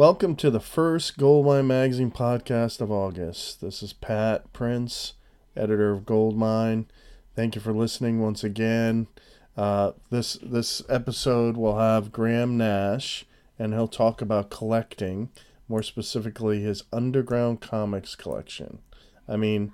[0.00, 3.60] Welcome to the first Goldmine Magazine podcast of August.
[3.60, 5.12] This is Pat Prince,
[5.54, 6.86] editor of Goldmine.
[7.36, 9.08] Thank you for listening once again.
[9.58, 13.26] Uh, this this episode will have Graham Nash,
[13.58, 15.28] and he'll talk about collecting,
[15.68, 18.78] more specifically his underground comics collection.
[19.28, 19.70] I mean,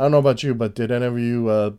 [0.00, 1.70] I don't know about you, but did any of you uh,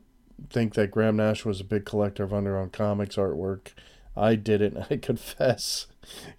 [0.50, 3.72] think that Graham Nash was a big collector of underground comics artwork?
[4.16, 4.78] I didn't.
[4.90, 5.88] I confess.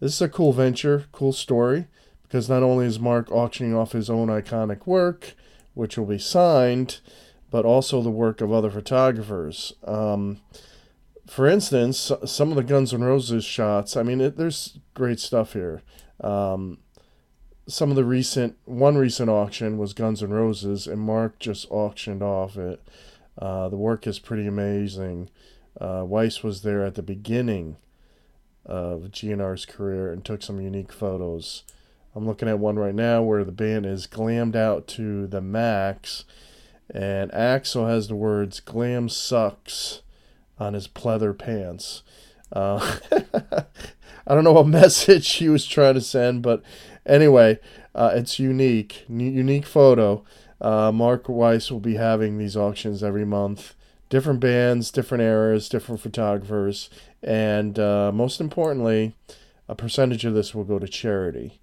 [0.00, 1.86] This is a cool venture, cool story,
[2.22, 5.34] because not only is Mark auctioning off his own iconic work,
[5.74, 7.00] which will be signed,
[7.50, 9.72] but also the work of other photographers.
[9.84, 10.40] Um,
[11.26, 13.96] for instance, some of the Guns N' Roses shots.
[13.96, 15.82] I mean, it, there's great stuff here.
[16.20, 16.78] Um,
[17.66, 22.22] some of the recent, one recent auction was Guns N' Roses, and Mark just auctioned
[22.22, 22.86] off it.
[23.38, 25.30] Uh, the work is pretty amazing.
[25.80, 27.76] Uh, Weiss was there at the beginning
[28.64, 31.64] of GNR's career and took some unique photos.
[32.14, 36.24] I'm looking at one right now where the band is glammed out to the max,
[36.88, 40.02] and Axl has the words "Glam sucks"
[40.58, 42.02] on his pleather pants.
[42.52, 42.98] Uh,
[44.26, 46.62] I don't know what message he was trying to send, but
[47.04, 47.58] anyway,
[47.94, 50.24] uh, it's unique, unique photo.
[50.60, 53.74] Uh, Mark Weiss will be having these auctions every month.
[54.08, 56.90] Different bands, different eras, different photographers,
[57.22, 59.14] and uh, most importantly,
[59.68, 61.58] a percentage of this will go to charity.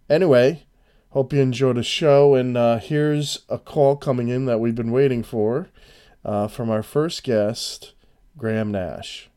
[0.08, 0.64] Anyway,
[1.10, 2.34] hope you enjoyed the show.
[2.34, 5.68] And uh, here's a call coming in that we've been waiting for
[6.24, 7.92] uh, from our first guest,
[8.38, 9.28] Graham Nash.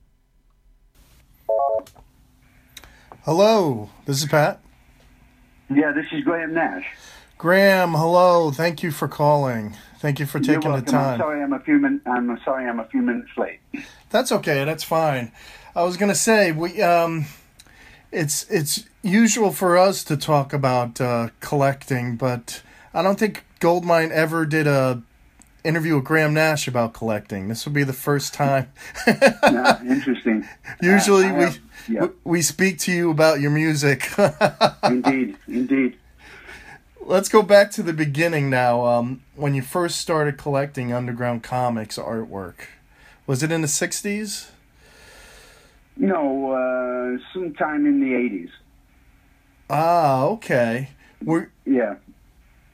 [3.23, 4.61] Hello, this is Pat.
[5.69, 6.85] Yeah, this is Graham Nash.
[7.37, 8.51] Graham, hello.
[8.51, 9.75] Thank you for calling.
[10.03, 11.13] Thank you for taking the time.
[11.13, 13.61] I'm sorry, I'm a few min- I'm sorry, I'm a few minutes late.
[14.09, 14.65] That's okay.
[14.65, 15.31] That's fine.
[15.77, 17.27] I was gonna say we um,
[18.11, 22.61] it's it's usual for us to talk about uh, collecting, but
[22.93, 25.01] I don't think Goldmine ever did a
[25.63, 27.47] interview with Graham Nash about collecting.
[27.47, 28.73] This would be the first time.
[29.07, 30.45] yeah, interesting.
[30.81, 31.51] Usually uh,
[31.87, 32.07] we, yeah.
[32.25, 34.09] we speak to you about your music.
[34.83, 35.97] indeed, indeed.
[37.05, 38.85] Let's go back to the beginning now.
[38.85, 42.67] Um, when you first started collecting underground comics artwork,
[43.27, 44.51] was it in the '60s?
[45.97, 48.49] No, uh, sometime in the '80s.
[49.69, 50.91] Ah, okay.
[51.21, 51.95] We're yeah.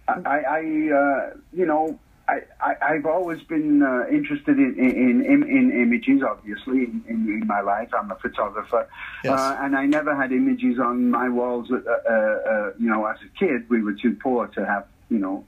[0.07, 1.99] I, I uh, you know,
[2.29, 7.47] I, I, have always been uh, interested in, in, in, in, images, obviously, in, in,
[7.47, 7.89] my life.
[7.97, 8.87] I'm a photographer.
[9.23, 9.39] Yes.
[9.39, 11.71] Uh, and I never had images on my walls.
[11.71, 15.17] Uh, uh, uh, you know, as a kid, we were too poor to have, you
[15.17, 15.45] know,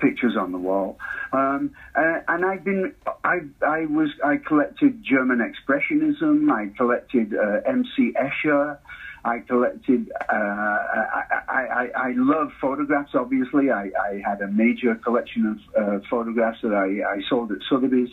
[0.00, 0.98] pictures on the wall.
[1.32, 2.94] Um, uh, and I've been,
[3.24, 6.50] I, I was, I collected German Expressionism.
[6.50, 7.34] I collected
[7.66, 8.12] M.C.
[8.16, 8.78] Escher.
[9.26, 10.08] I collected.
[10.32, 13.10] Uh, I, I, I, love photographs.
[13.12, 17.58] Obviously, I, I had a major collection of uh, photographs that I, I sold at
[17.68, 18.08] Sotheby's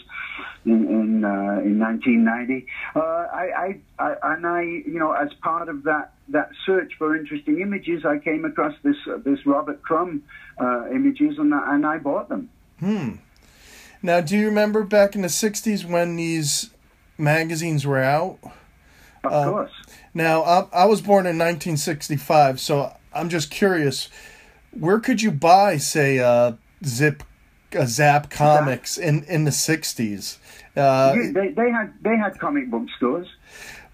[0.65, 2.65] in in, uh, in 1990.
[2.95, 7.15] Uh, I, I, I, and I, you know, as part of that that search for
[7.15, 10.23] interesting images, I came across this uh, this Robert Crumb
[10.59, 12.49] uh, images, and and I bought them.
[12.79, 13.17] Hmm.
[14.01, 16.71] Now, do you remember back in the '60s when these
[17.19, 18.39] magazines were out?
[19.23, 19.71] Of course.
[20.13, 24.09] Now, I, I was born in 1965, so I'm just curious,
[24.71, 26.53] where could you buy, say, uh,
[26.85, 27.23] Zip,
[27.77, 30.37] uh, Zap comics in, in the 60s?
[30.75, 33.27] Uh, yeah, they, they had they had comic book stores.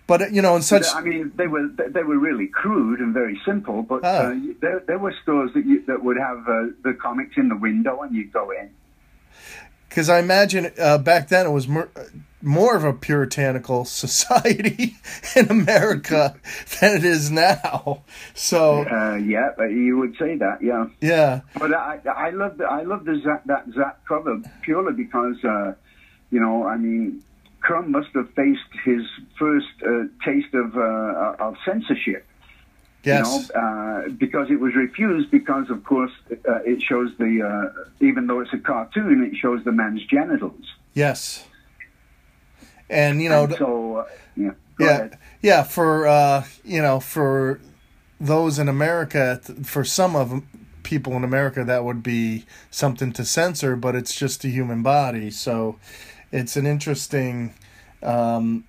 [0.07, 3.13] But uh, you know, in such I mean, they were they were really crude and
[3.13, 3.83] very simple.
[3.83, 4.39] But uh, Ah.
[4.61, 8.01] there, there were stores that you, that would have uh, the comics in the window,
[8.01, 8.69] and you'd go in.
[9.89, 11.67] because I imagine uh, back then it was
[12.41, 14.95] more, of a puritanical society
[15.35, 16.35] in America
[16.79, 18.01] than it is now.
[18.33, 20.85] So Uh, yeah, you would say that, yeah.
[21.01, 23.15] yeah, But I I love the, I love the
[23.45, 25.73] that Zap cover purely because uh,
[26.31, 27.21] you know I mean
[27.61, 29.03] Crumb must have faced his
[29.37, 32.25] first uh, taste of uh, of censorship.
[33.03, 37.31] yes, You know, uh, because it was refused because, of course, uh, it shows the,
[37.43, 40.65] uh, even though it's a cartoon, it shows the man's genitals.
[40.93, 41.45] yes,
[42.89, 44.05] and you know, And so, uh,
[44.35, 44.51] yeah.
[44.79, 45.17] Yeah, ahead.
[45.41, 47.59] yeah, for uh, you know, for
[48.19, 50.41] those in America, for some of
[50.83, 55.29] people in America, that would be something to censor, but it's just a human body,
[55.31, 55.77] so
[56.31, 57.53] it's an interesting.
[58.01, 58.63] Um,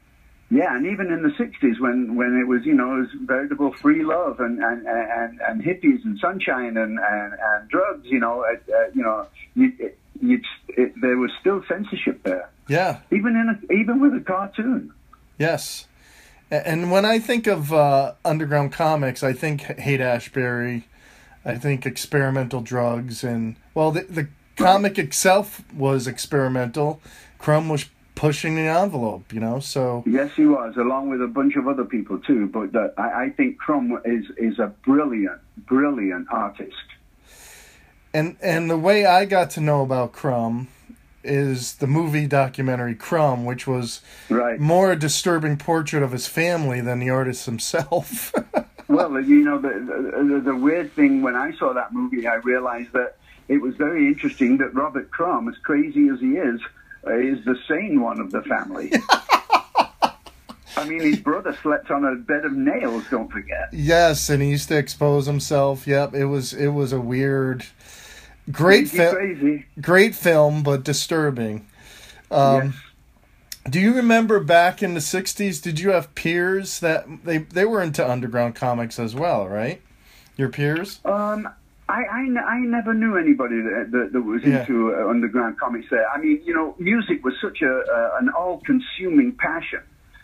[0.50, 3.72] Yeah, and even in the '60s, when, when it was, you know, it was veritable
[3.72, 8.42] free love and and, and, and hippies and sunshine and, and, and drugs, you know,
[8.44, 13.72] uh, you know, you, it, it, there was still censorship there, yeah, even in a,
[13.72, 14.92] even with a cartoon.
[15.38, 15.86] Yes.
[16.50, 20.88] And when I think of uh, underground comics, I think Haight Ashbury,
[21.44, 27.00] I think experimental drugs, and well, the, the comic itself was experimental.
[27.38, 29.60] Crumb was pushing the envelope, you know.
[29.60, 32.46] So Yes, he was, along with a bunch of other people too.
[32.46, 36.89] But uh, I, I think Crumb is is a brilliant, brilliant artist.
[38.12, 40.68] And and the way I got to know about Crumb
[41.22, 44.58] is the movie documentary Crumb, which was Right.
[44.58, 48.32] more a disturbing portrait of his family than the artist himself.
[48.88, 52.92] Well, you know, the, the the weird thing when I saw that movie, I realized
[52.92, 56.60] that it was very interesting that Robert Crumb, as crazy as he is,
[57.06, 58.92] is the sane one of the family.
[60.76, 63.04] I mean, his brother slept on a bed of nails.
[63.12, 63.68] Don't forget.
[63.72, 65.86] Yes, and he used to expose himself.
[65.86, 67.64] Yep, it was it was a weird,
[68.50, 71.66] great film, great film, but disturbing.
[72.30, 72.74] Um, yes.
[73.68, 75.60] Do you remember back in the '60s?
[75.62, 79.82] Did you have peers that they they were into underground comics as well, right?
[80.36, 81.00] Your peers?
[81.04, 81.48] Um,
[81.88, 84.60] I, I, I never knew anybody that, that, that was Yeah.
[84.60, 86.08] into uh, underground comics there.
[86.08, 89.80] I mean, you know, music was such a uh, an all-consuming passion.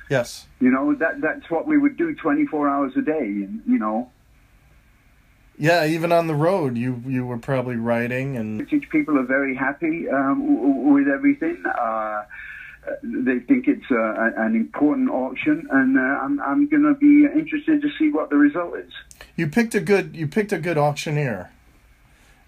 [0.08, 0.46] Yes.
[0.60, 3.26] You know, that that's what we would do 24 hours a day.
[3.26, 4.10] You know,
[5.58, 9.54] Yeah, even on the road, you you were probably writing and British people are very
[9.56, 11.62] happy um, with everything.
[11.66, 12.24] Uh,
[13.02, 17.24] they think it's uh, a- an important auction, and uh, I'm, I'm going to be
[17.38, 18.92] interested to see what the result is.
[19.34, 21.50] you picked a good you picked a good auctioneer.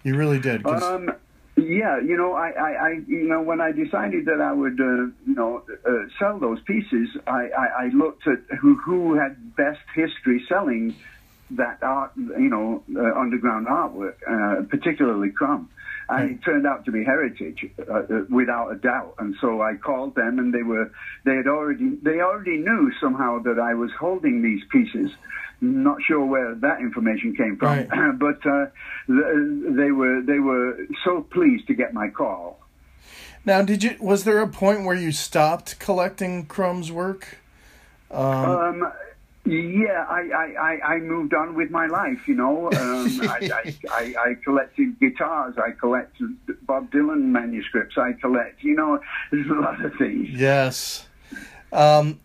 [0.03, 0.65] You really did.
[0.65, 1.11] Um,
[1.57, 5.11] yeah, you know, I, I, I, you know, when I decided that I would, uh,
[5.27, 9.81] you know, uh, sell those pieces, I, I, I looked at who, who had best
[9.93, 10.95] history selling
[11.51, 15.69] that art, you know, uh, underground artwork, uh, particularly Crumb.
[16.11, 19.13] And it turned out to be Heritage, uh, uh, without a doubt.
[19.19, 20.91] And so I called them, and they were,
[21.23, 25.11] they had already, they already knew somehow that I was holding these pieces.
[25.61, 28.17] Not sure where that information came from, Right.
[28.19, 28.67] but uh,
[29.07, 32.59] they were they were so pleased to get my call.
[33.45, 37.37] now, did you was there a point where you stopped collecting Crumb's work?
[38.09, 38.91] Um,
[39.51, 40.21] yeah, I,
[40.59, 42.27] I, I, moved on with my life.
[42.27, 45.55] You know, um, I, I, I, I collected guitars.
[45.57, 47.97] I collected Bob Dylan manuscripts.
[47.97, 48.63] I collect.
[48.63, 48.99] You know,
[49.31, 50.29] there's a lot of things.
[50.29, 51.07] Yes.
[51.71, 52.19] Um,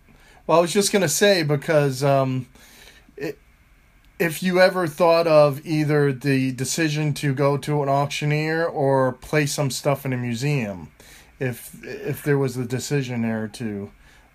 [0.47, 2.47] well, I was just going to say because um,
[3.17, 3.39] it,
[4.19, 9.53] if you ever thought of either the decision to go to an auctioneer or place
[9.53, 10.91] some stuff in a museum,
[11.41, 13.91] if if there was a decision there to.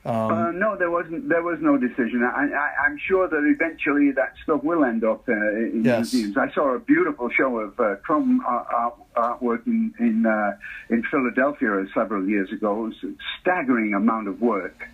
[0.06, 1.28] Um, uh, no, there wasn't.
[1.28, 2.24] There was no decision.
[2.24, 6.14] I, I, am sure that eventually that stuff will end up uh, in yes.
[6.14, 6.38] museums.
[6.38, 10.56] I saw a beautiful show of uh, Crumb art, artwork in in, uh,
[10.90, 12.86] in Philadelphia several years ago.
[12.86, 14.88] It was a staggering amount of work.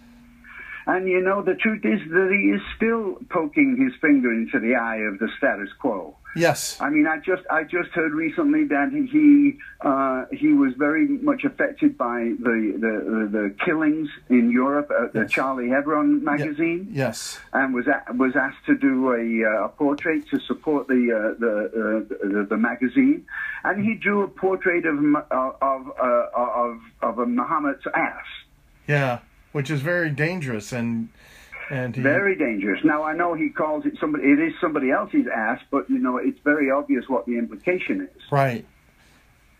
[0.88, 4.76] And you know, the truth is that he is still poking his finger into the
[4.76, 6.16] eye of the status quo.
[6.36, 6.78] Yes.
[6.82, 11.44] I mean, I just I just heard recently that he uh, he was very much
[11.46, 15.32] affected by the the, the killings in Europe at the yes.
[15.32, 16.90] Charlie Hebdo magazine.
[16.92, 17.40] Yes.
[17.54, 21.40] And was a, was asked to do a, uh, a portrait to support the uh,
[21.40, 23.26] the, uh, the, the magazine,
[23.64, 24.98] and he drew a portrait of
[25.32, 28.26] of of, of, of a Muhammad's ass.
[28.88, 29.20] Yeah
[29.56, 31.08] which is very dangerous and
[31.70, 32.84] and he, very dangerous.
[32.84, 34.26] Now I know he calls it somebody.
[34.26, 38.22] It is somebody else's ass, but you know it's very obvious what the implication is.
[38.32, 38.66] Right.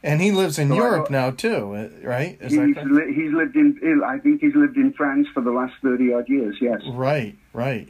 [0.04, 2.38] And he lives in so Europe now too, uh, right?
[2.40, 4.02] He's, li- he's lived in.
[4.06, 6.58] I think he's lived in France for the last thirty odd years.
[6.62, 6.82] Yes.
[6.88, 7.38] Right.
[7.54, 7.90] Right.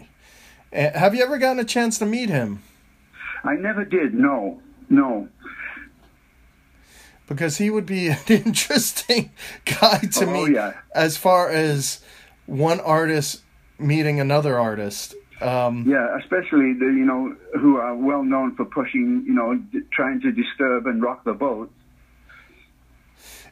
[0.72, 2.62] Uh, have you ever gotten a chance to meet him?
[3.44, 4.14] I never did.
[4.14, 4.62] No.
[4.90, 5.30] No
[7.28, 9.32] because he would be an interesting
[9.66, 10.74] guy to oh, me yeah.
[10.94, 12.02] as far as
[12.46, 13.42] one artist
[13.80, 15.16] meeting another artist.
[15.42, 19.82] Um, yeah, especially the you know who are well known for pushing you know d-
[19.92, 21.72] trying to disturb and rock the boat.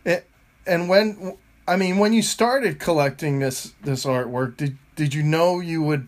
[0.06, 0.30] It,
[0.66, 1.38] and when
[1.68, 6.08] I mean when you started collecting this this artwork, did did you know you would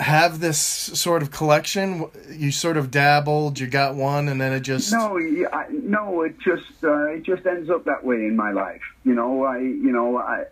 [0.00, 2.08] have this sort of collection?
[2.30, 5.18] You sort of dabbled, you got one, and then it just no,
[5.52, 8.82] I, no, it just uh, it just ends up that way in my life.
[9.04, 10.44] You know, I you know I.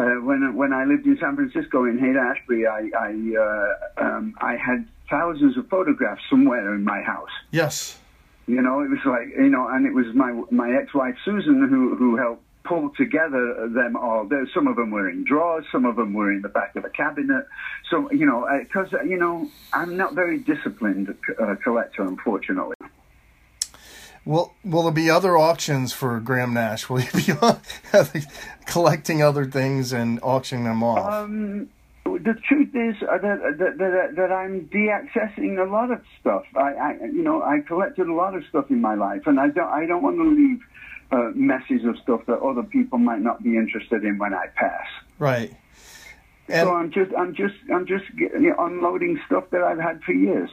[0.00, 4.34] Uh, when when I lived in San Francisco in Haight Ashbury, I I, uh, um,
[4.40, 7.34] I had thousands of photographs somewhere in my house.
[7.50, 7.98] Yes.
[8.46, 11.96] You know, it was like you know, and it was my my ex-wife Susan who
[11.96, 14.24] who helped pull together them all.
[14.24, 16.84] There, some of them were in drawers, some of them were in the back of
[16.86, 17.44] a cabinet.
[17.90, 22.76] So you know, because uh, you know, I'm not very disciplined uh, collector, unfortunately.
[24.24, 26.88] Will Will there be other auctions for Graham Nash?
[26.88, 27.32] Will you be
[28.66, 31.12] collecting other things and auctioning them off?
[31.12, 31.68] Um,
[32.04, 36.44] the truth is uh, that, that, that, that I'm de-accessing a lot of stuff.
[36.54, 39.48] I, I, you know, I collected a lot of stuff in my life, and I
[39.48, 40.60] don't, I don't want to leave
[41.12, 44.86] uh, messes of stuff that other people might not be interested in when I pass.
[45.18, 45.54] Right.
[46.48, 50.02] And so I'm just I'm just I'm just you know, unloading stuff that I've had
[50.02, 50.50] for years.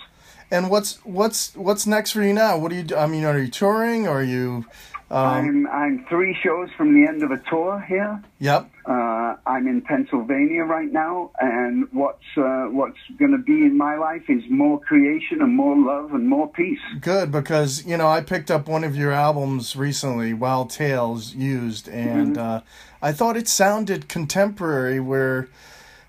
[0.49, 2.57] And what's what's what's next for you now?
[2.57, 2.95] What do you do?
[2.95, 4.07] I mean, are you touring?
[4.07, 4.65] Or are you
[5.09, 8.21] um, I'm I'm three shows from the end of a tour here.
[8.39, 8.69] Yep.
[8.85, 13.95] Uh, I'm in Pennsylvania right now, and what's uh, what's going to be in my
[13.95, 16.79] life is more creation and more love and more peace.
[16.99, 21.87] Good, because you know I picked up one of your albums recently, Wild Tales Used,
[21.87, 22.45] and mm-hmm.
[22.57, 22.59] uh,
[23.01, 25.47] I thought it sounded contemporary, where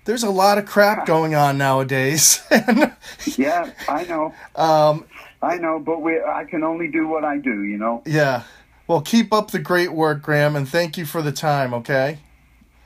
[0.09, 2.41] there's a lot of crap going on nowadays.
[3.37, 4.33] yeah, I know.
[4.55, 5.05] Um,
[5.39, 8.01] I know, but we I can only do what I do, you know.
[8.07, 8.41] Yeah.
[8.87, 12.17] Well, keep up the great work, Graham, and thank you for the time, okay?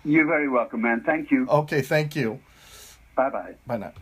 [0.03, 1.01] You're very welcome, man.
[1.05, 1.47] Thank you.
[1.47, 2.41] Okay, thank you.
[3.15, 3.55] Bye bye.
[3.65, 3.93] Bye now.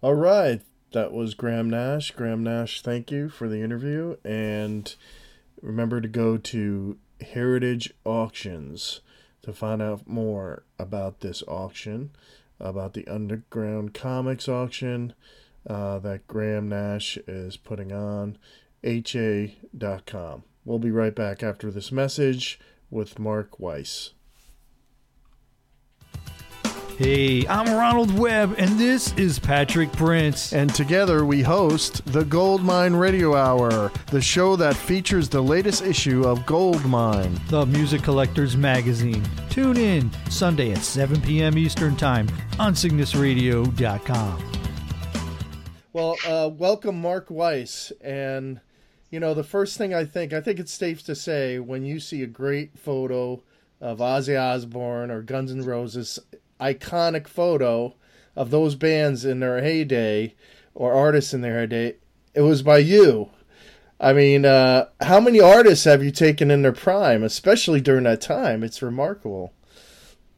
[0.00, 0.62] All right.
[0.90, 2.10] That was Graham Nash.
[2.10, 4.16] Graham Nash, thank you for the interview.
[4.24, 4.92] And
[5.62, 9.00] remember to go to Heritage Auctions
[9.42, 12.10] to find out more about this auction,
[12.60, 15.14] about the Underground Comics auction
[15.66, 18.36] uh, that Graham Nash is putting on.
[18.84, 20.42] HA.com.
[20.66, 22.60] We'll be right back after this message
[22.90, 24.12] with Mark Weiss.
[26.96, 30.52] Hey, I'm Ronald Webb, and this is Patrick Prince.
[30.52, 36.22] And together we host the Goldmine Radio Hour, the show that features the latest issue
[36.22, 39.24] of Goldmine, the music collector's magazine.
[39.50, 41.58] Tune in Sunday at 7 p.m.
[41.58, 42.28] Eastern Time
[42.60, 44.52] on CygnusRadio.com.
[45.92, 47.90] Well, uh, welcome, Mark Weiss.
[48.02, 48.60] And
[49.10, 51.98] you know, the first thing I think, I think it's safe to say when you
[51.98, 53.42] see a great photo
[53.80, 56.20] of Ozzy Osbourne or Guns N' Roses,
[56.60, 57.94] iconic photo
[58.36, 60.34] of those bands in their heyday
[60.74, 61.96] or artists in their heyday,
[62.34, 63.30] it was by you.
[64.00, 68.20] I mean, uh, how many artists have you taken in their prime, especially during that
[68.20, 68.62] time?
[68.62, 69.52] It's remarkable.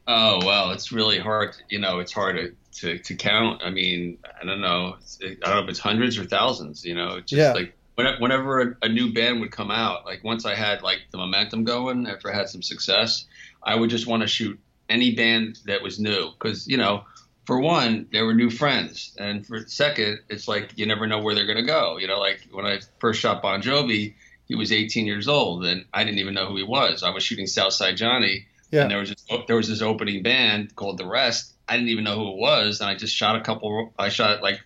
[0.07, 1.55] Oh well, it's really hard.
[1.69, 3.61] You know, it's hard to, to, to count.
[3.63, 4.95] I mean, I don't know.
[5.21, 6.85] I don't know if it's hundreds or thousands.
[6.85, 7.51] You know, just yeah.
[7.51, 7.73] like
[8.19, 11.63] whenever a, a, new band would come out, like once I had like the momentum
[11.63, 13.25] going, after I had some success,
[13.61, 14.57] I would just want to shoot
[14.89, 17.03] any band that was new because you know
[17.47, 21.33] for one, they were new friends, and for second, it's like you never know where
[21.33, 21.97] they're gonna go.
[21.97, 24.15] You know, like when I first shot Bon Jovi,
[24.49, 27.03] he was 18 years old, and I didn't even know who he was.
[27.03, 28.81] I was shooting Southside Johnny, yeah.
[28.81, 31.53] and there was this, there was this opening band called The Rest.
[31.69, 33.93] I didn't even know who it was, and I just shot a couple.
[33.97, 34.59] I shot like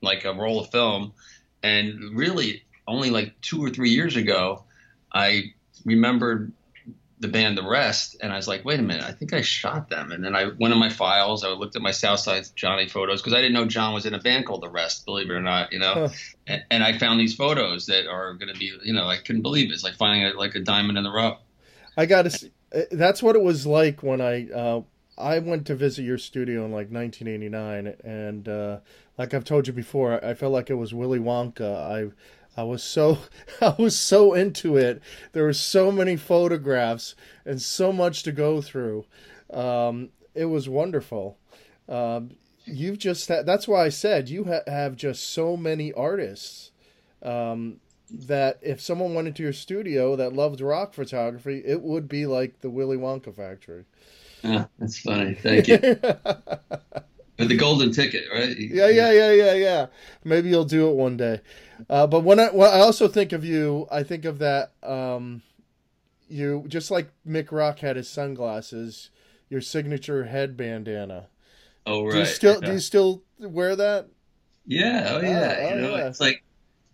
[0.00, 1.12] like a roll of film,
[1.64, 4.62] and really only like two or three years ago,
[5.12, 5.52] I
[5.84, 6.52] remembered
[7.20, 9.90] the band The Rest, and I was like, wait a minute, I think I shot
[9.90, 10.10] them.
[10.10, 13.34] And then I went in my files, I looked at my Southside Johnny photos because
[13.34, 15.70] I didn't know John was in a band called The Rest, believe it or not,
[15.72, 16.08] you know.
[16.46, 19.42] And, and, I found these photos that are going to be, you know, I couldn't
[19.42, 19.74] believe it.
[19.74, 21.38] It's like finding a, like a diamond in the rough.
[21.96, 22.30] I got to.
[22.30, 22.50] See,
[22.90, 24.82] that's what it was like when I uh,
[25.18, 28.78] I went to visit your studio in like 1989, and uh,
[29.18, 31.76] like I've told you before, I felt like it was Willy Wonka.
[31.76, 32.10] I
[32.56, 33.18] I was so
[33.60, 35.02] I was so into it.
[35.32, 37.14] There were so many photographs
[37.44, 39.04] and so much to go through.
[39.52, 41.38] Um, it was wonderful.
[41.88, 42.32] Um,
[42.64, 46.70] you've just ha- that's why I said you ha- have just so many artists
[47.22, 47.80] um,
[48.10, 52.60] that if someone went into your studio that loved rock photography, it would be like
[52.60, 53.84] the Willy Wonka factory.
[54.42, 55.34] Yeah, that's funny.
[55.34, 55.78] Thank you.
[57.48, 58.56] the golden ticket, right?
[58.58, 59.86] Yeah, yeah, yeah, yeah, yeah.
[60.24, 61.40] Maybe you'll do it one day.
[61.88, 64.72] Uh, but when I, when I also think of you, I think of that.
[64.82, 65.42] Um,
[66.30, 69.10] you just like Mick Rock had his sunglasses,
[69.48, 71.26] your signature head bandana.
[71.86, 72.12] Oh right.
[72.12, 72.66] Do you still yeah.
[72.66, 74.08] do you still wear that?
[74.64, 75.08] Yeah.
[75.08, 75.56] Oh yeah.
[75.58, 76.06] Oh, you know, yeah.
[76.06, 76.44] it's like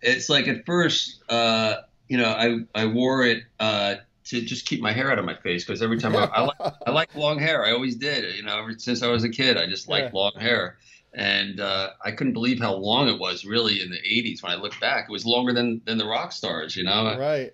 [0.01, 1.75] it's like at first, uh,
[2.07, 3.95] you know, I I wore it uh,
[4.29, 6.73] to just keep my hair out of my face because every time I, I like
[6.85, 7.65] I like long hair.
[7.65, 8.35] I always did.
[8.35, 10.19] You know, ever since I was a kid, I just liked yeah.
[10.19, 10.77] long hair
[11.17, 13.43] and uh, I couldn't believe how long it was.
[13.43, 16.31] Really, in the '80s, when I look back, it was longer than than the rock
[16.31, 16.75] stars.
[16.75, 17.53] You know, right?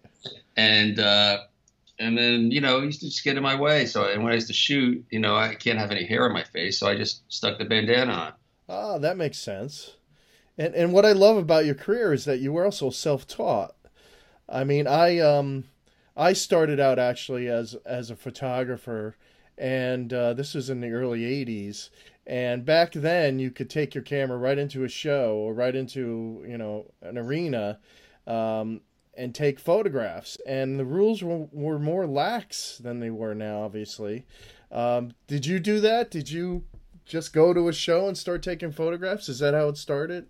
[0.58, 1.40] And uh,
[1.98, 3.86] and then you know, he used to just get in my way.
[3.86, 6.34] So and when I used to shoot, you know, I can't have any hair on
[6.34, 8.34] my face, so I just stuck the bandana on.
[8.68, 9.96] Ah, that makes sense.
[10.58, 13.76] And and what I love about your career is that you were also self-taught.
[14.50, 15.66] I mean, I um
[16.16, 19.16] I started out actually as as a photographer
[19.58, 21.90] and uh, this was in the early 80s
[22.26, 26.44] and back then, you could take your camera right into a show or right into
[26.48, 27.80] you know an arena,
[28.26, 28.82] um,
[29.16, 30.38] and take photographs.
[30.48, 33.64] And the rules were, were more lax than they were now.
[33.64, 34.26] Obviously,
[34.72, 36.12] um, did you do that?
[36.12, 36.64] Did you
[37.06, 39.28] just go to a show and start taking photographs?
[39.28, 40.28] Is that how it started?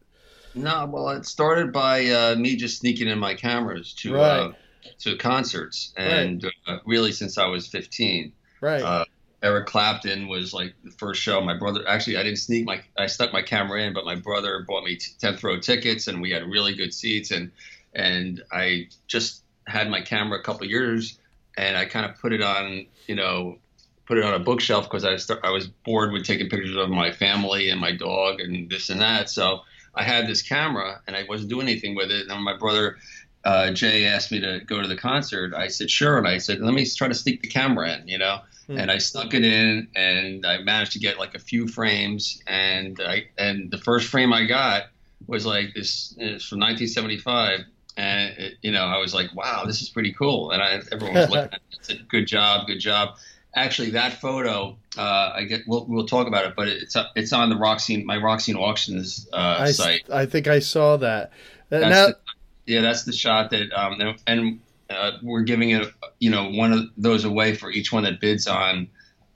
[0.56, 4.40] No, well, it started by uh, me just sneaking in my cameras to right.
[4.40, 4.52] uh,
[5.00, 6.54] to concerts, and right.
[6.68, 8.34] uh, really since I was fifteen.
[8.62, 8.82] Right.
[8.82, 9.06] Uh,
[9.42, 11.42] Eric Clapton was like the first show.
[11.42, 14.64] My brother, actually, I didn't sneak my, I stuck my camera in, but my brother
[14.66, 17.32] bought me tenth row tickets, and we had really good seats.
[17.32, 17.52] And
[17.94, 21.20] and I just had my camera a couple years,
[21.58, 23.58] and I kind of put it on, you know,
[24.06, 26.90] put it on a bookshelf because I start, I was bored with taking pictures of
[26.90, 29.30] my family and my dog and this and that.
[29.30, 29.60] So
[29.94, 32.30] I had this camera, and I wasn't doing anything with it.
[32.30, 32.98] And my brother.
[33.44, 35.54] Uh, Jay asked me to go to the concert.
[35.54, 38.18] I said sure, and I said let me try to sneak the camera in, you
[38.18, 38.40] know.
[38.68, 38.78] Hmm.
[38.78, 42.42] And I stuck it in, and I managed to get like a few frames.
[42.48, 44.84] And I and the first frame I got
[45.28, 46.16] was like this.
[46.18, 47.62] It's from 1975,
[47.98, 50.52] and it, you know I was like, wow, this is pretty cool.
[50.52, 53.18] And I, everyone was looking at it, said, good job, good job.
[53.56, 55.62] Actually, that photo, uh, I get.
[55.68, 58.56] We'll, we'll talk about it, but it's it's on the rock scene, my rock scene
[58.56, 60.10] auctions uh, I, site.
[60.10, 61.32] I think I saw that.
[61.70, 62.18] That's now, the,
[62.66, 65.88] yeah, that's the shot that um and uh, we're giving it,
[66.20, 68.90] you know, one of those away for each one that bids on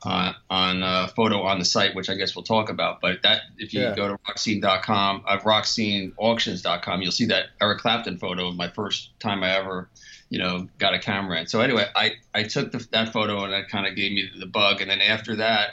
[0.03, 3.01] uh, on a photo on the site, which I guess we'll talk about.
[3.01, 3.95] But that, if you yeah.
[3.95, 9.43] go to rockscene.com, uh, rocksceneauctions.com, you'll see that Eric Clapton photo of my first time
[9.43, 9.89] I ever,
[10.29, 13.53] you know, got a camera And So anyway, I, I took the, that photo and
[13.53, 14.81] that kind of gave me the bug.
[14.81, 15.71] And then after that,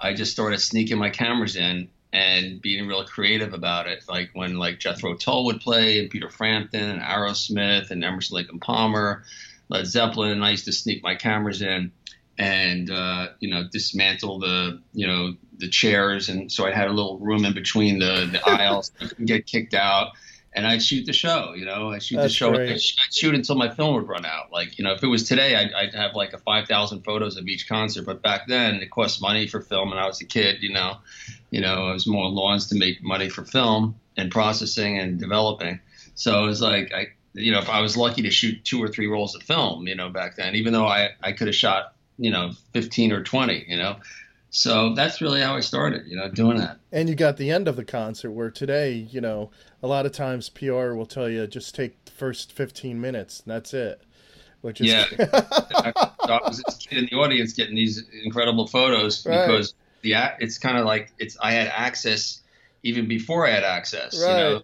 [0.00, 4.04] I just started sneaking my cameras in and being real creative about it.
[4.08, 8.50] Like when like Jethro Tull would play and Peter Frampton and Aerosmith and Emerson Lake
[8.50, 9.24] and Palmer,
[9.68, 11.90] Led Zeppelin, and I used to sneak my cameras in
[12.38, 16.92] and uh, you know dismantle the you know the chairs and so I had a
[16.92, 18.92] little room in between the the aisles.
[19.00, 20.12] I couldn't get kicked out
[20.54, 21.52] and I'd shoot the show.
[21.54, 22.54] You know, I shoot That's the show.
[22.54, 24.52] I'd, I'd, shoot until my film would run out.
[24.52, 27.36] Like you know, if it was today, I'd, I'd have like a five thousand photos
[27.36, 28.06] of each concert.
[28.06, 30.62] But back then, it cost money for film, and I was a kid.
[30.62, 30.98] You know,
[31.54, 35.78] you know, it was more lawns to make money for film and processing and developing.
[36.16, 38.88] So it was like I, you know, if I was lucky to shoot two or
[38.88, 41.94] three rolls of film, you know, back then, even though I I could have shot
[42.18, 43.98] you know fifteen or twenty, you know.
[44.50, 46.78] So that's really how I started, you know, doing that.
[46.90, 50.12] And you got the end of the concert where today, you know, a lot of
[50.12, 54.02] times PR will tell you just take the first 15 minutes and that's it.
[54.60, 55.92] Which is yeah, I,
[56.46, 59.44] was this kid in the audience getting these incredible photos right.
[59.46, 62.40] because the it's kind of like it's I had access
[62.84, 64.22] even before I had access.
[64.22, 64.30] Right.
[64.30, 64.62] You know?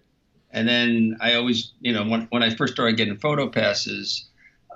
[0.51, 4.29] And then I always, you know, when when I first started getting photo passes,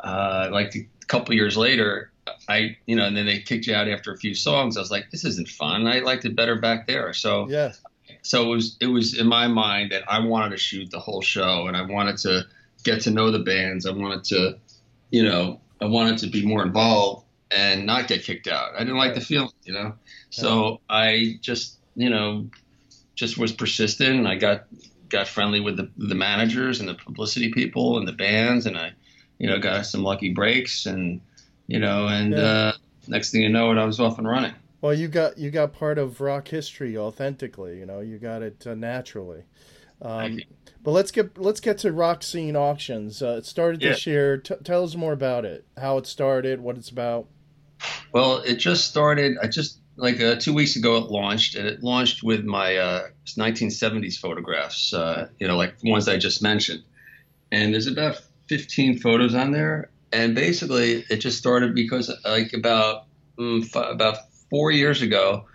[0.04, 2.12] uh, like a couple years later,
[2.50, 4.78] I, you know, and then they kicked you out after a few songs.
[4.78, 5.88] I was like, this isn't fun.
[5.88, 7.14] I liked it better back there.
[7.14, 7.74] So yeah.
[8.22, 11.22] So it was it was in my mind that I wanted to shoot the whole
[11.22, 12.46] show and I wanted to
[12.84, 13.86] get to know the bands.
[13.86, 14.58] I wanted to,
[15.12, 18.74] you know, I wanted to be more involved and not get kicked out.
[18.76, 19.94] I didn't like the feeling, you know.
[20.30, 22.50] So I just, you know,
[23.16, 24.16] just was persistent.
[24.18, 24.66] And I got
[25.10, 28.94] got friendly with the the managers and the publicity people and the bands, and I,
[29.38, 31.22] you know, got some lucky breaks, and
[31.68, 32.40] you know, and Yeah.
[32.44, 32.72] uh,
[33.08, 34.54] next thing you know, it I was off and running.
[34.82, 37.80] Well, you got you got part of rock history authentically.
[37.80, 39.44] You know, you got it uh, naturally.
[40.02, 40.46] Um, Thank you.
[40.84, 43.22] but let's get let's get to rock scene auctions.
[43.22, 44.38] Uh, it started this year.
[44.38, 45.66] T- tell us more about it.
[45.78, 46.60] How it started.
[46.60, 47.28] What it's about.
[48.14, 49.38] Well, it just started.
[49.42, 53.08] I just like uh, two weeks ago it launched, and it launched with my uh,
[53.38, 54.94] 1970s photographs.
[54.94, 56.84] Uh, you know, like the ones I just mentioned.
[57.52, 59.92] And there's about 15 photos on there.
[60.12, 63.06] And basically, it just started because like about
[63.40, 64.18] mm, f- about
[64.50, 65.46] four years ago,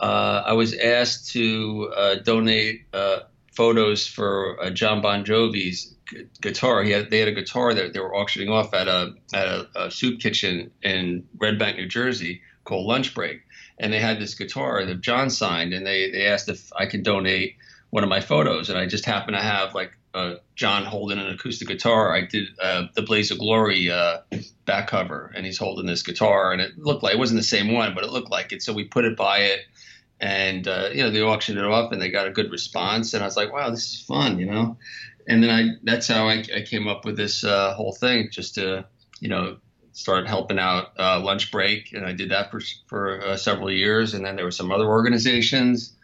[0.00, 3.20] uh, I was asked to uh, donate uh,
[3.52, 6.82] photos for uh, John Bon Jovi's gu- guitar.
[6.82, 9.68] He had they had a guitar that they were auctioning off at a at a,
[9.76, 13.42] a soup kitchen in Red Bank, New Jersey, called Lunch Break,
[13.78, 17.02] and they had this guitar that John signed, and they they asked if I could
[17.02, 17.56] donate
[17.90, 21.28] one of my photos, and I just happened to have like uh, John holding an
[21.28, 22.14] acoustic guitar.
[22.14, 24.18] I did uh, the Blaze of Glory uh,
[24.64, 27.72] back cover, and he's holding this guitar, and it looked like it wasn't the same
[27.72, 28.62] one, but it looked like it.
[28.62, 29.60] So we put it by it,
[30.20, 33.22] and uh, you know they auctioned it off, and they got a good response, and
[33.22, 34.76] I was like, wow, this is fun, you know.
[35.26, 38.56] And then I that's how I, I came up with this uh, whole thing, just
[38.56, 38.86] to
[39.20, 39.56] you know
[39.92, 44.14] start helping out uh, lunch break, and I did that for for uh, several years,
[44.14, 45.96] and then there were some other organizations.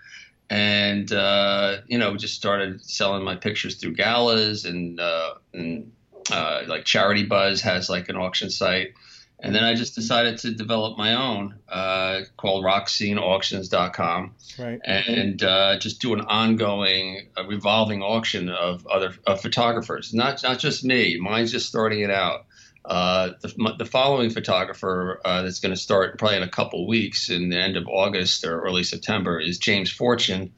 [0.49, 4.65] And uh, you know just started selling my pictures through galas.
[4.65, 5.91] And, uh, and
[6.31, 8.95] like charity buzz has like an auction site
[9.41, 14.81] and then i just decided to develop my own uh, called rocksceneauctions.com Right.
[14.85, 20.15] and uh, just do an ongoing uh, revolving auction of other of photographers.
[20.15, 21.19] Not not just me.
[21.21, 22.47] Mine's just starting it out.
[22.85, 27.29] Uh, the, the following photographer uh, that's going to start probably in a couple weeks
[27.29, 30.53] in the end of August or early September is James Fortune,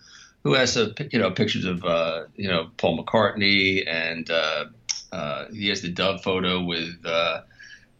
[0.44, 4.66] who has a you know pictures of uh, you know Paul McCartney and uh,
[5.10, 7.40] uh, he has the Dove photo with uh,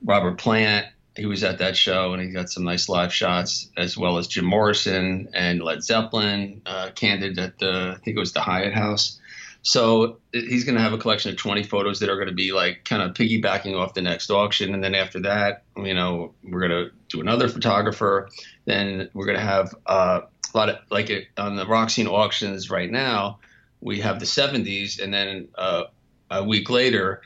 [0.05, 0.87] Robert Plant.
[1.17, 4.29] He was at that show and he got some nice live shots as well as
[4.29, 8.73] Jim Morrison and Led Zeppelin uh, candid at the I think it was the Hyatt
[8.73, 9.19] House.
[9.63, 12.53] So he's going to have a collection of 20 photos that are going to be
[12.53, 14.73] like kind of piggybacking off the next auction.
[14.73, 18.29] And then after that, you know, we're going to do another photographer.
[18.65, 20.21] Then we're going to have uh,
[20.55, 23.41] a lot of like it on the rock scene auctions right now.
[23.81, 25.03] We have the 70s.
[25.03, 25.85] And then uh,
[26.31, 27.23] a week later,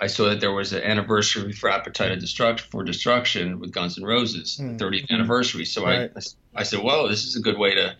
[0.00, 3.98] I saw that there was an anniversary for Appetite of Destruction for Destruction with Guns
[3.98, 5.64] N' Roses, 30th anniversary.
[5.64, 6.10] So Right.
[6.16, 7.96] I, I said, whoa, this is a good way to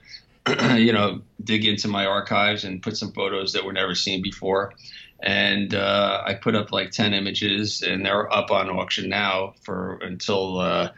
[0.77, 4.75] you know, dig into my archives and put some photos that were never seen before.
[5.23, 9.99] And uh, I put up like 10 images, and they're up on auction now for
[10.03, 10.91] until uh,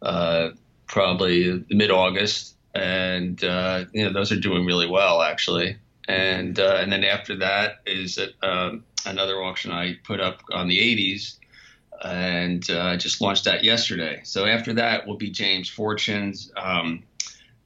[0.00, 0.50] uh,
[0.86, 2.56] probably mid August.
[2.74, 5.76] And, uh, you know, those are doing really well, actually.
[6.06, 10.78] And, uh, and then after that is um, another auction I put up on the
[10.78, 11.38] 80s
[12.02, 14.20] and uh, I just launched that yesterday.
[14.24, 16.52] So after that will be James Fortune's.
[16.56, 17.04] Um,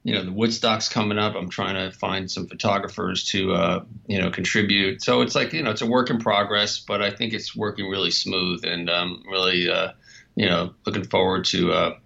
[0.03, 1.35] you know, the Woodstock's coming up.
[1.35, 5.03] I'm trying to find some photographers to, uh, you know, contribute.
[5.03, 7.89] So it's like, you know, it's a work in progress, but I think it's working
[7.89, 9.91] really smooth and um, really, uh,
[10.35, 11.97] you know, looking forward to, uh,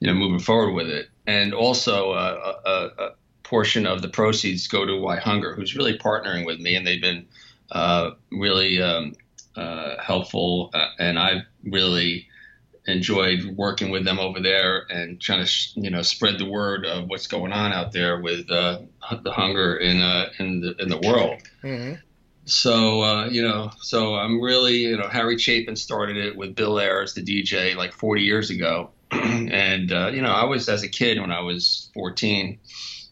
[0.00, 1.08] you know, moving forward with it.
[1.26, 3.10] And also uh,
[3.52, 7.02] portion of the proceeds go to Why Hunger, who's really partnering with me, and they've
[7.02, 7.26] been
[7.70, 9.12] uh, really um,
[9.54, 10.70] uh, helpful.
[10.72, 12.28] Uh, and I've really
[12.86, 17.10] enjoyed working with them over there and trying to you know spread the word of
[17.10, 18.78] what's going on out there with uh,
[19.22, 21.42] the hunger in uh, in the in the world.
[21.62, 22.00] Mhm.
[22.46, 26.80] So uh, you know, so I'm really you know Harry Chapin started it with Bill
[26.80, 30.88] Ayres, the DJ, like 40 years ago, and uh, you know I was as a
[30.88, 32.58] kid when I was 14.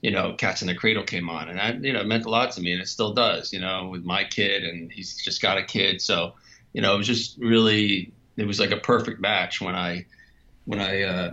[0.01, 2.53] You know, Cats in the Cradle came on, and that you know meant a lot
[2.53, 3.53] to me, and it still does.
[3.53, 6.35] You know, with my kid, and he's just got a kid, so
[6.73, 10.07] you know it was just really it was like a perfect match when I
[10.65, 11.33] when I uh,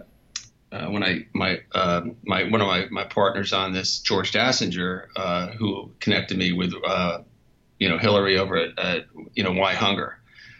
[0.71, 5.07] uh, when I my uh, my one of my, my partners on this George Dassinger
[5.15, 7.19] uh, who connected me with uh,
[7.79, 10.19] you know Hillary over at, at you know Why Hunger.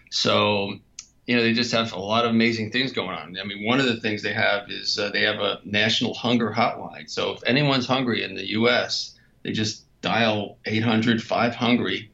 [0.09, 0.79] So
[1.27, 3.37] you know, they just have a lot of amazing things going on.
[3.39, 6.51] I mean, one of the things they have is uh, they have a national hunger
[6.51, 7.09] hotline.
[7.09, 9.13] So if anyone's hungry in the U.S.,
[9.43, 12.09] they just dial 800 5 hungry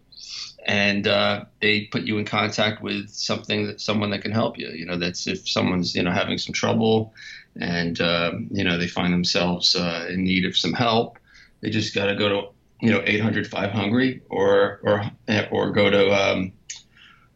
[0.65, 4.69] and uh, they put you in contact with something that someone that can help you.
[4.69, 7.13] You know, that's if someone's you know having some trouble,
[7.59, 11.17] and uh, you know they find themselves uh, in need of some help,
[11.61, 12.41] they just got to go to
[12.81, 15.11] you know 800 5 hungry or or
[15.51, 16.53] or go to um,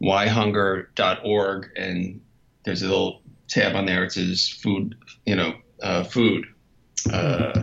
[0.02, 2.22] whyhunger.org and
[2.64, 4.04] there's a little tab on there.
[4.04, 6.46] It says food, you know, uh, food.
[7.12, 7.62] Uh,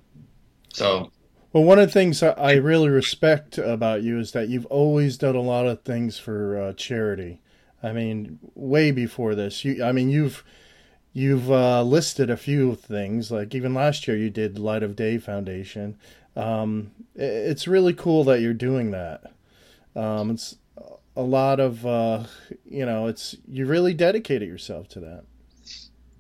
[0.73, 1.11] so
[1.55, 5.37] well, one of the things I really respect about you is that you've always done
[5.37, 7.41] a lot of things for uh, charity.
[7.81, 9.85] I mean, way before this, you.
[9.85, 10.43] I mean, you've
[11.13, 13.31] you've uh, listed a few things.
[13.31, 15.97] Like even last year, you did Light of Day Foundation.
[16.35, 19.33] Um, it's really cool that you're doing that.
[19.95, 20.57] Um, it's
[21.17, 22.25] a lot of uh,
[22.65, 23.07] you know.
[23.07, 25.25] It's you really dedicated yourself to that.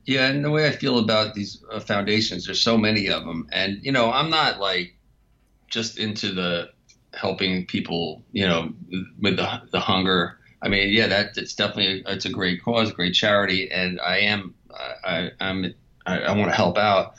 [0.06, 3.48] Yeah, and the way I feel about these uh, foundations, there's so many of them,
[3.52, 4.96] and you know, I'm not like
[5.68, 6.70] just into the
[7.14, 8.72] helping people, you know,
[9.20, 10.38] with the the hunger.
[10.62, 14.18] I mean, yeah, that it's definitely a, it's a great cause, great charity, and I
[14.18, 14.54] am
[15.04, 15.74] I, I'm
[16.06, 17.14] I, I want to help out.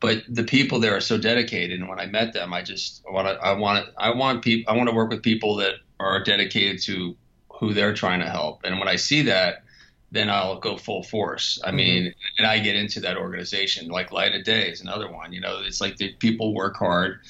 [0.00, 3.26] But the people there are so dedicated, and when I met them, I just want
[3.26, 6.82] to I want I want people I want to work with people that are dedicated
[6.82, 7.16] to
[7.48, 9.64] who they're trying to help, and when I see that,
[10.10, 11.60] then I'll go full force.
[11.62, 11.76] I mm-hmm.
[11.76, 13.88] mean, and I get into that organization.
[13.88, 15.32] Like Light of Day is another one.
[15.32, 17.20] You know, it's like the people work hard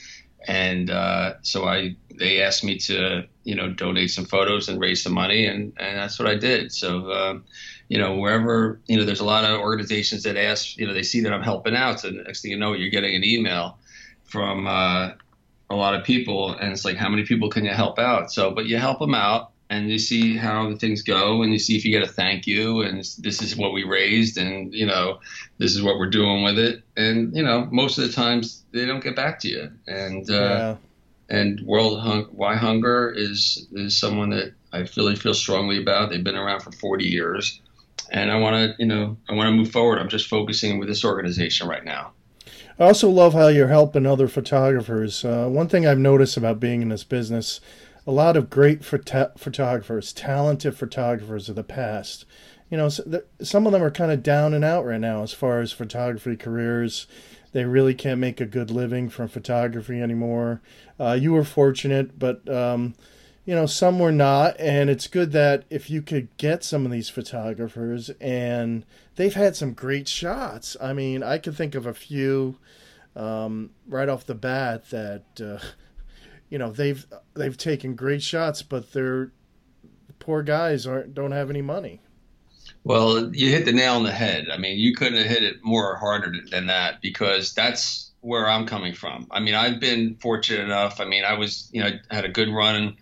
[0.47, 5.03] and uh, so I they asked me to you know donate some photos and raise
[5.03, 6.73] some money, and and that's what I did.
[6.73, 7.45] So um,
[7.89, 11.03] you know wherever you know there's a lot of organizations that ask you know they
[11.03, 13.79] see that I'm helping out, so next thing you know you're getting an email
[14.25, 15.13] from uh,
[15.71, 18.33] a lot of people, and it's like how many people can you help out?
[18.33, 21.59] So but you help them out, and you see how the things go and you
[21.59, 24.87] see if you get a thank you and this is what we raised and you
[24.87, 25.19] know
[25.59, 26.83] this is what we're doing with it.
[26.97, 29.71] And you know most of the times they don't get back to you.
[29.87, 30.77] And uh, yeah.
[31.31, 36.11] and world Hung- why hunger is is someone that i really feel strongly about.
[36.11, 37.61] They've been around for 40 years.
[38.11, 39.99] And i want to you know i want to move forward.
[39.99, 42.13] I'm just focusing with this organization right now
[42.79, 45.25] I also love how you're helping other photographers.
[45.25, 47.61] Uh, one thing I've noticed about being in this business
[48.07, 52.27] a lot of great photo- photographers, talented photographers of the past.
[52.71, 55.61] You know, some of them are kind of down and out right now as far
[55.61, 57.07] as photography careers.
[57.53, 60.61] They really can't make a good living from photography anymore.
[60.99, 62.95] Uh, you were fortunate, but um,
[63.45, 66.93] you know some were not, and it's good that if you could get some of
[66.93, 68.85] these photographers, and
[69.17, 70.77] they've had some great shots.
[70.81, 72.57] I mean, I can think of a few
[73.17, 75.25] um, right off the bat that.
[75.41, 75.65] Uh,
[76.51, 77.05] you know they've
[77.35, 79.33] they've taken great shots, but they're
[80.21, 82.01] poor guys aren't don't have any money.
[82.85, 84.47] Well, you hit the nail on the head.
[84.53, 88.67] I mean, you couldn't have hit it more harder than that because that's where I'm
[88.67, 89.27] coming from.
[89.31, 91.01] I mean, I've been fortunate enough.
[91.01, 92.97] I mean, I was, you know, had a good run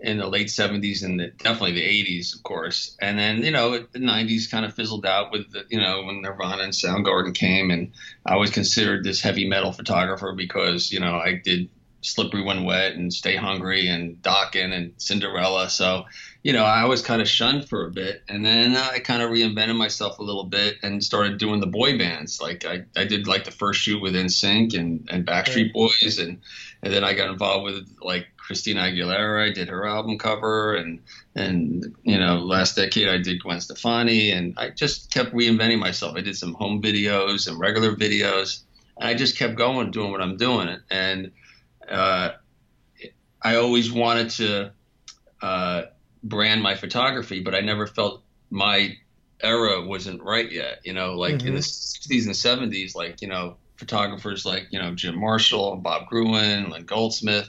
[0.00, 2.96] in the late 70s and the, definitely the 80s, of course.
[3.00, 6.22] And then, you know, the 90s kind of fizzled out with, the, you know, when
[6.22, 7.70] Nirvana and Soundgarden came.
[7.70, 7.92] And
[8.24, 11.68] I was considered this heavy metal photographer because, you know, I did
[12.00, 15.68] slippery when wet and stay hungry and Dokken and Cinderella.
[15.68, 16.04] So,
[16.44, 18.22] you know, I was kind of shunned for a bit.
[18.28, 21.98] And then I kind of reinvented myself a little bit and started doing the boy
[21.98, 22.40] bands.
[22.40, 26.18] Like I, I did like the first shoot with NSYNC and, and Backstreet Boys.
[26.18, 26.40] And,
[26.82, 29.46] and then I got involved with like Christina Aguilera.
[29.46, 31.00] I did her album cover and,
[31.36, 36.16] and, you know, last decade I did Gwen Stefani and I just kept reinventing myself.
[36.16, 38.62] I did some home videos and regular videos.
[38.96, 40.78] And I just kept going doing what I'm doing.
[40.90, 41.30] And,
[41.88, 42.30] uh,
[43.42, 44.72] I always wanted to
[45.42, 45.82] uh,
[46.24, 48.96] brand my photography, but I never felt my
[49.42, 50.80] era wasn't right yet.
[50.84, 51.48] You know, like mm-hmm.
[51.48, 52.56] in the '60s mm-hmm.
[52.56, 56.86] and '70s, like you know, photographers like you know Jim Marshall, and Bob Gruen, and
[56.86, 57.48] Goldsmith,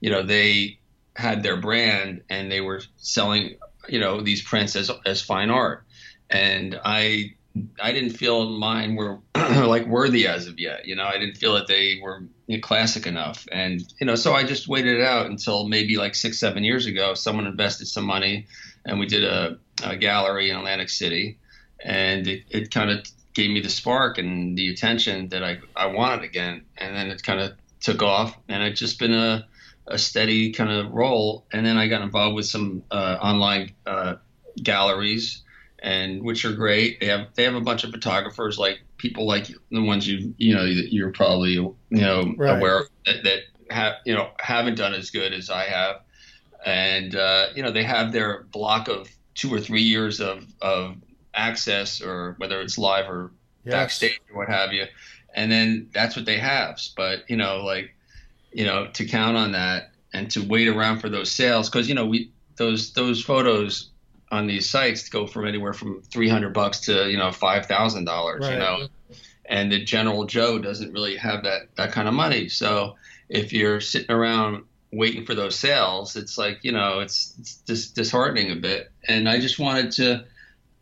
[0.00, 0.78] you know, they
[1.16, 3.56] had their brand and they were selling
[3.88, 5.84] you know these prints as as fine art,
[6.28, 7.34] and I
[7.82, 10.86] I didn't feel mine were like worthy as of yet.
[10.86, 12.22] You know, I didn't feel that they were
[12.62, 16.38] classic enough, and you know, so I just waited it out until maybe like six,
[16.38, 17.14] seven years ago.
[17.14, 18.46] Someone invested some money,
[18.84, 21.38] and we did a, a gallery in Atlantic City,
[21.84, 25.86] and it, it kind of gave me the spark and the attention that I I
[25.86, 29.46] wanted again, and then it kind of took off, and it's just been a
[29.90, 34.16] a steady kind of role, and then I got involved with some uh, online uh,
[34.62, 35.42] galleries
[35.82, 37.00] and which are great.
[37.00, 40.54] They have they have a bunch of photographers like people like the ones you you
[40.54, 42.58] know that you're probably you know right.
[42.58, 46.00] aware of that, that, have you know haven't done as good as I have,
[46.64, 50.96] and uh, you know they have their block of two or three years of of
[51.34, 53.32] access or whether it's live or
[53.64, 53.72] yes.
[53.72, 54.86] backstage or what have you.
[55.34, 56.80] And then that's what they have.
[56.96, 57.94] But, you know, like,
[58.52, 61.94] you know, to count on that and to wait around for those sales, because, you
[61.94, 63.90] know, we, those, those photos
[64.30, 68.52] on these sites go from anywhere from 300 bucks to, you know, $5,000, right.
[68.52, 68.88] you know,
[69.46, 72.48] and the general Joe doesn't really have that, that kind of money.
[72.48, 72.96] So
[73.28, 77.90] if you're sitting around waiting for those sales, it's like, you know, it's, it's dis-
[77.90, 78.90] disheartening a bit.
[79.08, 80.24] And I just wanted to,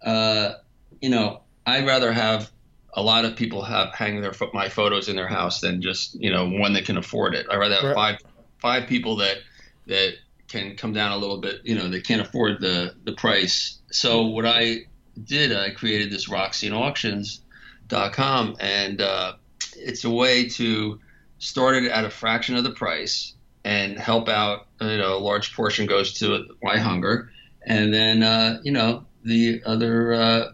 [0.02, 0.54] uh,
[1.00, 2.50] you know, I'd rather have
[2.94, 6.30] a lot of people have hanging their my photos in their house than just you
[6.30, 7.46] know one that can afford it.
[7.50, 8.18] I'd rather have five
[8.58, 9.38] five people that
[9.86, 10.14] that
[10.48, 11.62] can come down a little bit.
[11.64, 13.78] You know, they can't afford the the price.
[13.90, 14.86] So what I
[15.22, 19.34] did, I created this RockSceneAuctions.com, and uh,
[19.76, 21.00] it's a way to
[21.38, 23.32] start it at a fraction of the price
[23.64, 24.66] and help out.
[24.80, 27.28] You know, a large portion goes to WhyHunger,
[27.62, 30.52] and then uh, you know the other uh,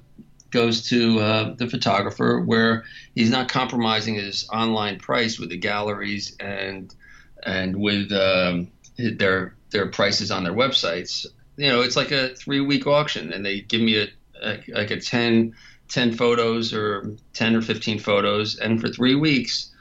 [0.55, 6.35] goes to uh, the photographer, where he's not compromising his online price with the galleries
[6.39, 6.95] and
[7.43, 11.27] and with um, their their prices on their websites.
[11.57, 14.07] You know, it's like a three week auction, and they give me a,
[14.43, 15.55] a like a 10,
[15.89, 19.73] 10 photos or ten or fifteen photos, and for three weeks,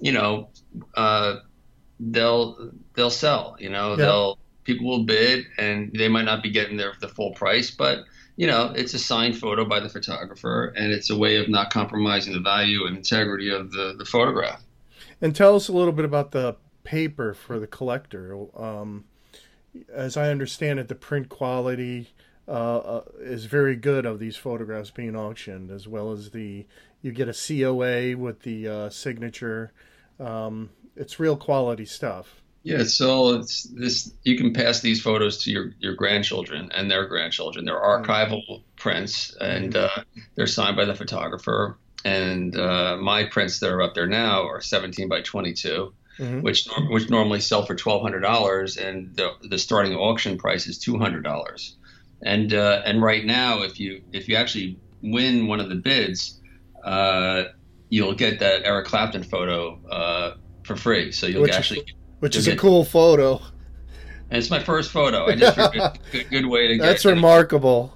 [0.00, 0.48] you know,
[0.94, 1.36] uh,
[2.00, 3.56] they'll they'll sell.
[3.60, 7.32] You know, they'll people will bid, and they might not be getting their the full
[7.32, 8.04] price, but
[8.36, 11.70] you know, it's a signed photo by the photographer, and it's a way of not
[11.70, 14.62] compromising the value and integrity of the, the photograph.
[15.20, 18.36] And tell us a little bit about the paper for the collector.
[18.56, 19.04] Um,
[19.92, 22.10] as I understand it, the print quality
[22.46, 26.66] uh, uh, is very good of these photographs being auctioned, as well as the
[27.02, 29.72] you get a COA with the uh, signature.
[30.18, 32.42] Um, it's real quality stuff.
[32.64, 34.10] Yeah, so it's this.
[34.22, 37.66] You can pass these photos to your, your grandchildren and their grandchildren.
[37.66, 39.90] They're archival prints, and uh,
[40.34, 41.76] they're signed by the photographer.
[42.06, 46.40] And uh, my prints that are up there now are 17 by 22, mm-hmm.
[46.40, 50.78] which which normally sell for twelve hundred dollars, and the the starting auction price is
[50.78, 51.76] two hundred dollars.
[52.22, 56.40] And uh, and right now, if you if you actually win one of the bids,
[56.82, 57.44] uh,
[57.90, 61.12] you'll get that Eric Clapton photo uh, for free.
[61.12, 61.84] So you'll which actually.
[62.24, 63.40] Is- which is a cool photo.
[64.30, 65.26] And it's my first photo.
[65.26, 66.82] I just figured good, good way to get.
[66.82, 67.94] That's remarkable.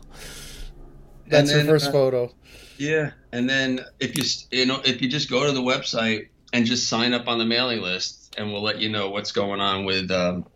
[1.27, 2.35] That's then, your first uh, photo.
[2.77, 4.25] Yeah, and then if you
[4.57, 7.45] you know if you just go to the website and just sign up on the
[7.45, 10.11] mailing list, and we'll let you know what's going on with.
[10.11, 10.47] Um,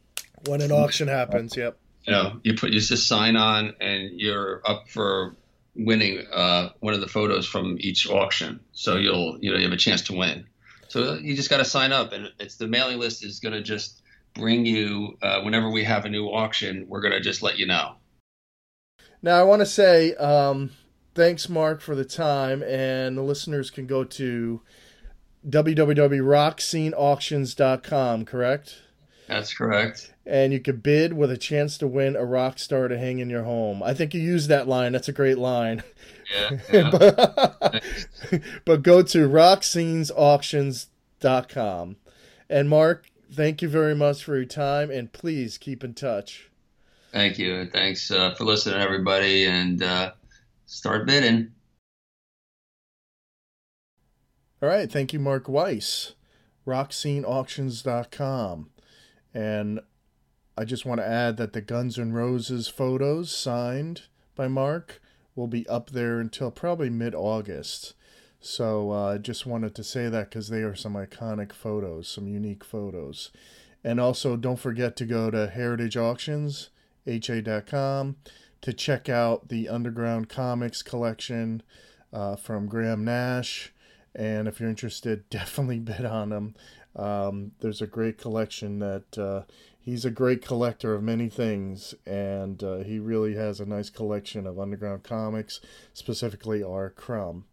[0.47, 1.79] when an auction happens, yep.
[2.07, 5.37] You know, you put you just sign on, and you're up for
[5.75, 8.61] winning uh, one of the photos from each auction.
[8.73, 10.47] So you'll you know you have a chance to win.
[10.93, 13.63] So you just got to sign up, and it's the mailing list is going to
[13.63, 14.03] just
[14.35, 16.85] bring you uh, whenever we have a new auction.
[16.87, 17.95] We're going to just let you know.
[19.23, 20.73] Now I want to say um,
[21.15, 24.61] thanks, Mark, for the time, and the listeners can go to
[25.49, 28.25] www.rocksceneauctions.com.
[28.27, 28.83] Correct?
[29.27, 30.13] That's correct.
[30.27, 33.31] And you could bid with a chance to win a rock star to hang in
[33.31, 33.83] your home.
[33.83, 34.93] I think you used that line.
[34.93, 35.83] That's a great line.
[36.33, 36.59] Yeah.
[36.73, 36.91] yeah.
[36.91, 37.85] but,
[38.65, 41.97] but go to rockscenesauctions.com.
[42.49, 46.51] And Mark, thank you very much for your time, and please keep in touch.
[47.13, 47.67] Thank you.
[47.67, 50.13] Thanks uh, for listening, everybody, and uh,
[50.67, 51.53] start bidding.
[54.63, 54.91] All right.
[54.91, 56.15] Thank you, Mark Weiss.
[56.67, 58.71] RockSceneAuctions.com.
[59.35, 59.81] And
[60.57, 64.03] I just want to add that the Guns N' Roses photos signed
[64.35, 65.01] by Mark
[65.35, 67.95] will be up there until probably mid August.
[68.41, 72.27] So I uh, just wanted to say that because they are some iconic photos, some
[72.27, 73.31] unique photos.
[73.85, 76.71] And also, don't forget to go to Heritage Auctions,
[77.07, 78.17] ha.com,
[78.61, 81.63] to check out the Underground Comics collection
[82.13, 83.73] uh, from Graham Nash.
[84.15, 86.55] And if you're interested, definitely bid on them.
[86.95, 89.43] Um, there's a great collection that uh,
[89.81, 94.47] he's a great collector of many things, and uh, he really has a nice collection
[94.47, 95.61] of underground comics,
[95.93, 96.91] specifically R.
[96.91, 97.45] Crumb.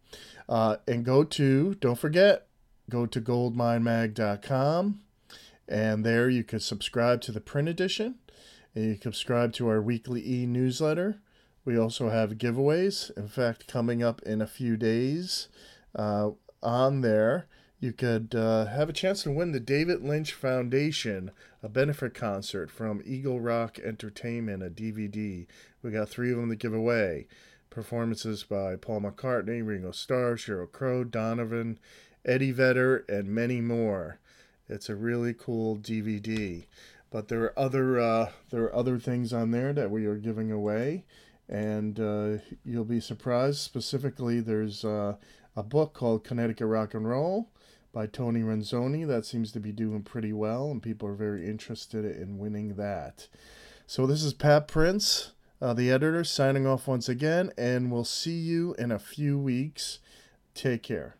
[0.48, 2.46] Uh, and go to, don't forget,
[2.88, 5.00] go to goldminemag.com,
[5.68, 8.16] and there you can subscribe to the print edition,
[8.74, 11.20] and you can subscribe to our weekly e newsletter.
[11.64, 13.16] We also have giveaways.
[13.16, 15.48] In fact, coming up in a few days
[15.94, 16.30] uh,
[16.62, 17.46] on there
[17.80, 21.30] you could uh, have a chance to win the David Lynch Foundation,
[21.62, 25.46] a benefit concert from Eagle Rock Entertainment, a DVD.
[25.82, 27.26] We got three of them to give away.
[27.70, 31.78] Performances by Paul McCartney, Ringo Starr, Sheryl Crow, Donovan,
[32.22, 34.18] Eddie Vedder, and many more.
[34.68, 36.66] It's a really cool DVD.
[37.10, 40.52] But there are other uh, there are other things on there that we are giving
[40.52, 41.06] away,
[41.48, 43.58] and uh, you'll be surprised.
[43.58, 45.16] Specifically, there's uh,
[45.56, 47.48] a book called Connecticut Rock and Roll
[47.92, 52.04] by Tony Renzoni that seems to be doing pretty well, and people are very interested
[52.04, 53.28] in winning that.
[53.86, 58.38] So this is Pat Prince, uh, the editor, signing off once again, and we'll see
[58.38, 59.98] you in a few weeks.
[60.54, 61.16] Take care.